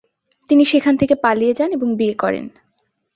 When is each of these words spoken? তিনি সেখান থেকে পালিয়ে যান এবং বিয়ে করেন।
তিনি 0.49 0.63
সেখান 0.65 0.93
থেকে 0.97 1.15
পালিয়ে 1.15 1.53
যান 1.53 1.69
এবং 1.71 1.87
বিয়ে 1.95 2.13
করেন। 2.13 2.45